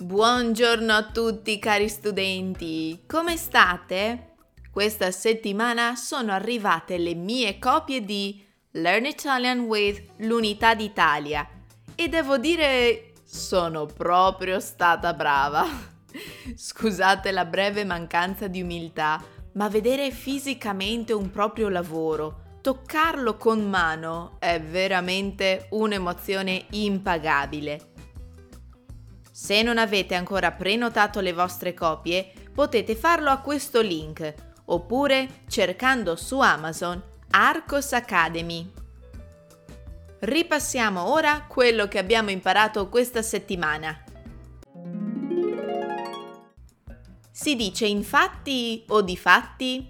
Buongiorno 0.00 0.92
a 0.92 1.10
tutti 1.10 1.58
cari 1.58 1.88
studenti, 1.88 3.02
come 3.04 3.36
state? 3.36 4.36
Questa 4.70 5.10
settimana 5.10 5.96
sono 5.96 6.30
arrivate 6.30 6.98
le 6.98 7.16
mie 7.16 7.58
copie 7.58 8.04
di 8.04 8.40
Learn 8.74 9.06
Italian 9.06 9.58
with 9.62 10.00
l'Unità 10.18 10.76
d'Italia 10.76 11.48
e 11.96 12.08
devo 12.08 12.38
dire 12.38 13.14
sono 13.24 13.86
proprio 13.86 14.60
stata 14.60 15.12
brava. 15.14 15.66
Scusate 16.54 17.32
la 17.32 17.44
breve 17.44 17.84
mancanza 17.84 18.46
di 18.46 18.62
umiltà, 18.62 19.20
ma 19.54 19.68
vedere 19.68 20.12
fisicamente 20.12 21.12
un 21.12 21.28
proprio 21.32 21.68
lavoro, 21.68 22.58
toccarlo 22.60 23.36
con 23.36 23.68
mano 23.68 24.36
è 24.38 24.60
veramente 24.60 25.66
un'emozione 25.70 26.66
impagabile. 26.70 27.87
Se 29.40 29.62
non 29.62 29.78
avete 29.78 30.16
ancora 30.16 30.50
prenotato 30.50 31.20
le 31.20 31.32
vostre 31.32 31.72
copie, 31.72 32.32
potete 32.52 32.96
farlo 32.96 33.30
a 33.30 33.38
questo 33.38 33.80
link 33.80 34.34
oppure 34.64 35.44
cercando 35.46 36.16
su 36.16 36.40
Amazon 36.40 37.00
Arcos 37.30 37.92
Academy. 37.92 38.68
Ripassiamo 40.18 41.12
ora 41.12 41.46
quello 41.48 41.86
che 41.86 41.98
abbiamo 41.98 42.30
imparato 42.30 42.88
questa 42.88 43.22
settimana. 43.22 44.02
Si 47.30 47.54
dice 47.54 47.86
infatti 47.86 48.84
o 48.88 49.02
difatti? 49.02 49.88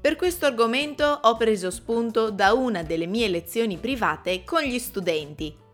Per 0.00 0.14
questo 0.14 0.46
argomento 0.46 1.04
ho 1.22 1.36
preso 1.36 1.72
spunto 1.72 2.30
da 2.30 2.52
una 2.52 2.84
delle 2.84 3.06
mie 3.06 3.26
lezioni 3.26 3.78
private 3.78 4.44
con 4.44 4.62
gli 4.62 4.78
studenti 4.78 5.66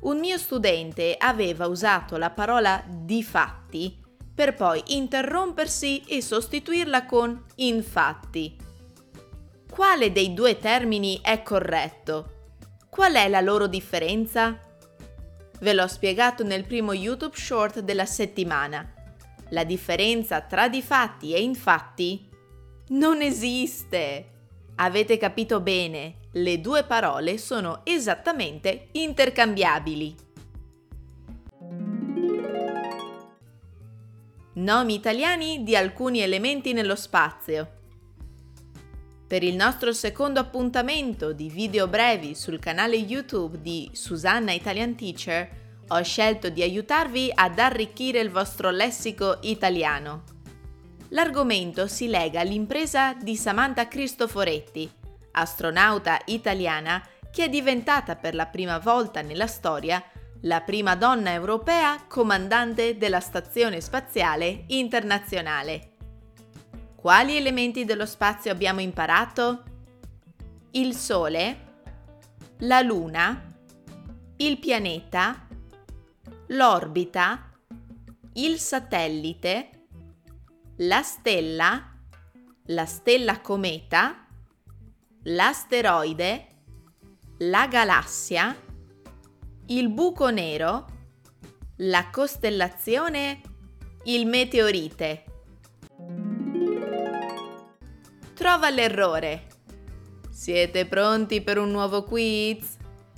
un 0.00 0.18
mio 0.18 0.38
studente 0.38 1.16
aveva 1.18 1.66
usato 1.66 2.16
la 2.16 2.30
parola 2.30 2.84
difatti 2.86 3.98
per 4.32 4.54
poi 4.54 4.80
interrompersi 4.88 6.02
e 6.06 6.22
sostituirla 6.22 7.06
con 7.06 7.44
infatti. 7.56 8.56
Quale 9.68 10.12
dei 10.12 10.32
due 10.32 10.58
termini 10.58 11.18
è 11.20 11.42
corretto? 11.42 12.34
Qual 12.88 13.14
è 13.14 13.28
la 13.28 13.40
loro 13.40 13.66
differenza? 13.66 14.58
Ve 15.60 15.72
l'ho 15.72 15.88
spiegato 15.88 16.44
nel 16.44 16.64
primo 16.64 16.92
YouTube 16.92 17.36
short 17.36 17.80
della 17.80 18.06
settimana. 18.06 18.92
La 19.50 19.64
differenza 19.64 20.40
tra 20.42 20.68
difatti 20.68 21.34
e 21.34 21.42
infatti 21.42 22.28
non 22.90 23.20
esiste. 23.20 24.30
Avete 24.76 25.16
capito 25.16 25.60
bene, 25.60 26.18
le 26.42 26.60
due 26.60 26.84
parole 26.84 27.36
sono 27.36 27.80
esattamente 27.84 28.88
intercambiabili. 28.92 30.14
Nomi 34.54 34.94
italiani 34.94 35.62
di 35.62 35.76
alcuni 35.76 36.20
elementi 36.20 36.72
nello 36.72 36.96
spazio. 36.96 37.76
Per 39.26 39.42
il 39.42 39.54
nostro 39.54 39.92
secondo 39.92 40.40
appuntamento 40.40 41.32
di 41.32 41.48
video 41.48 41.86
brevi 41.86 42.34
sul 42.34 42.58
canale 42.58 42.96
YouTube 42.96 43.60
di 43.60 43.90
Susanna 43.92 44.52
Italian 44.52 44.94
Teacher, 44.94 45.48
ho 45.88 46.02
scelto 46.02 46.48
di 46.48 46.62
aiutarvi 46.62 47.30
ad 47.34 47.58
arricchire 47.58 48.20
il 48.20 48.30
vostro 48.30 48.70
lessico 48.70 49.38
italiano. 49.42 50.24
L'argomento 51.10 51.86
si 51.86 52.08
lega 52.08 52.40
all'impresa 52.40 53.14
di 53.14 53.36
Samantha 53.36 53.86
Cristoforetti, 53.86 54.90
astronauta 55.32 56.20
italiana 56.26 57.02
che 57.30 57.44
è 57.44 57.48
diventata 57.48 58.16
per 58.16 58.34
la 58.34 58.46
prima 58.46 58.78
volta 58.78 59.22
nella 59.22 59.46
storia 59.46 60.02
la 60.42 60.60
prima 60.60 60.94
donna 60.94 61.32
europea 61.32 62.04
comandante 62.06 62.96
della 62.96 63.20
Stazione 63.20 63.80
Spaziale 63.80 64.64
Internazionale. 64.68 65.94
Quali 66.94 67.36
elementi 67.36 67.84
dello 67.84 68.06
spazio 68.06 68.52
abbiamo 68.52 68.80
imparato? 68.80 69.62
Il 70.72 70.94
Sole, 70.94 71.66
la 72.58 72.80
Luna, 72.82 73.52
il 74.36 74.58
pianeta, 74.58 75.46
l'orbita, 76.48 77.50
il 78.34 78.58
satellite, 78.58 79.70
la 80.78 81.02
stella, 81.02 81.92
la 82.66 82.86
stella 82.86 83.40
cometa, 83.40 84.27
l'asteroide, 85.30 86.46
la 87.40 87.66
galassia, 87.66 88.56
il 89.66 89.90
buco 89.90 90.30
nero, 90.30 90.86
la 91.78 92.08
costellazione, 92.10 93.40
il 94.04 94.26
meteorite. 94.26 95.24
Trova 98.32 98.70
l'errore. 98.70 99.46
Siete 100.30 100.86
pronti 100.86 101.42
per 101.42 101.58
un 101.58 101.70
nuovo 101.70 102.04
quiz? 102.04 102.76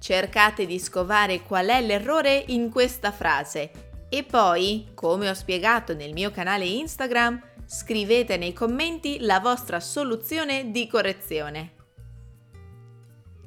Cercate 0.00 0.66
di 0.66 0.80
scovare 0.80 1.42
qual 1.42 1.68
è 1.68 1.80
l'errore 1.80 2.42
in 2.48 2.68
questa 2.70 3.12
frase 3.12 3.90
e 4.08 4.24
poi, 4.24 4.88
come 4.94 5.30
ho 5.30 5.34
spiegato 5.34 5.94
nel 5.94 6.12
mio 6.12 6.32
canale 6.32 6.66
Instagram, 6.66 7.40
scrivete 7.64 8.36
nei 8.36 8.52
commenti 8.52 9.20
la 9.20 9.38
vostra 9.38 9.78
soluzione 9.78 10.72
di 10.72 10.88
correzione. 10.88 11.80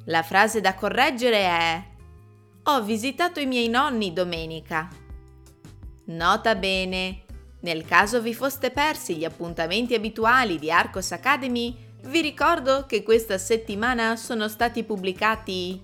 La 0.05 0.21
frase 0.21 0.61
da 0.61 0.75
correggere 0.75 1.37
è 1.37 1.83
Ho 2.63 2.83
visitato 2.83 3.39
i 3.39 3.47
miei 3.47 3.69
nonni 3.69 4.13
domenica. 4.13 4.87
Nota 6.05 6.55
bene, 6.55 7.23
nel 7.61 7.85
caso 7.85 8.21
vi 8.21 8.35
foste 8.35 8.69
persi 8.69 9.15
gli 9.15 9.25
appuntamenti 9.25 9.95
abituali 9.95 10.59
di 10.59 10.69
Arcos 10.69 11.11
Academy, 11.11 11.75
vi 12.03 12.21
ricordo 12.21 12.85
che 12.85 13.01
questa 13.01 13.39
settimana 13.39 14.15
sono 14.15 14.47
stati 14.47 14.83
pubblicati 14.83 15.81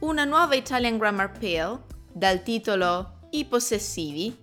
una 0.00 0.24
nuova 0.24 0.54
Italian 0.54 0.98
Grammar 0.98 1.32
Pill 1.38 1.82
dal 2.12 2.42
titolo 2.42 3.28
I 3.30 3.46
possessivi, 3.46 4.36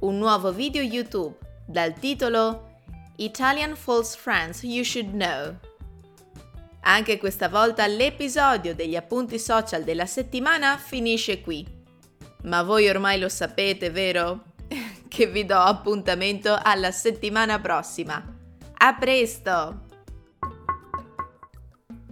un 0.00 0.16
nuovo 0.16 0.50
video 0.50 0.80
YouTube 0.80 1.36
dal 1.66 1.92
titolo 1.98 2.76
Italian 3.16 3.76
False 3.76 4.16
Friends 4.16 4.62
You 4.62 4.82
Should 4.82 5.10
Know 5.10 5.67
anche 6.88 7.18
questa 7.18 7.48
volta 7.48 7.86
l'episodio 7.86 8.74
degli 8.74 8.96
appunti 8.96 9.38
social 9.38 9.84
della 9.84 10.06
settimana 10.06 10.78
finisce 10.78 11.42
qui. 11.42 11.66
Ma 12.44 12.62
voi 12.62 12.88
ormai 12.88 13.18
lo 13.18 13.28
sapete, 13.28 13.90
vero? 13.90 14.44
che 15.06 15.26
vi 15.26 15.44
do 15.44 15.58
appuntamento 15.58 16.58
alla 16.60 16.90
settimana 16.90 17.60
prossima. 17.60 18.24
A 18.78 18.94
presto! 18.94 19.86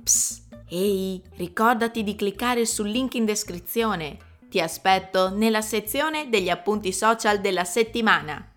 Psst, 0.03 0.43
ehi, 0.69 1.23
ricordati 1.37 2.03
di 2.03 2.15
cliccare 2.15 2.67
sul 2.67 2.89
link 2.89 3.15
in 3.15 3.25
descrizione. 3.25 4.19
Ti 4.51 4.61
aspetto 4.61 5.31
nella 5.31 5.63
sezione 5.63 6.29
degli 6.29 6.51
appunti 6.51 6.93
social 6.93 7.41
della 7.41 7.65
settimana. 7.65 8.53